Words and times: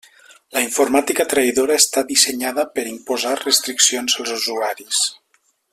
La 0.55 0.61
informàtica 0.67 1.25
traïdora 1.33 1.75
està 1.81 2.03
dissenyada 2.13 2.67
per 2.79 2.87
imposar 2.95 3.37
restriccions 3.45 4.21
als 4.25 4.37
usuaris. 4.39 5.05